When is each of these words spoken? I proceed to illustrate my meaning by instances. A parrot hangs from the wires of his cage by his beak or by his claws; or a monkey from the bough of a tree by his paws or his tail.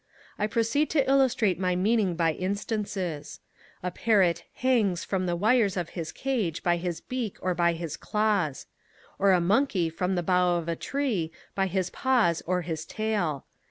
I 0.39 0.47
proceed 0.47 0.89
to 0.89 1.07
illustrate 1.07 1.59
my 1.59 1.75
meaning 1.75 2.15
by 2.15 2.33
instances. 2.33 3.39
A 3.83 3.91
parrot 3.91 4.45
hangs 4.55 5.03
from 5.03 5.27
the 5.27 5.35
wires 5.35 5.77
of 5.77 5.89
his 5.89 6.11
cage 6.11 6.63
by 6.63 6.77
his 6.77 7.01
beak 7.01 7.37
or 7.39 7.53
by 7.53 7.73
his 7.73 7.97
claws; 7.97 8.65
or 9.19 9.29
a 9.31 9.39
monkey 9.39 9.91
from 9.91 10.15
the 10.15 10.23
bough 10.23 10.57
of 10.57 10.67
a 10.67 10.75
tree 10.75 11.31
by 11.53 11.67
his 11.67 11.91
paws 11.91 12.41
or 12.47 12.63
his 12.63 12.83
tail. 12.83 13.45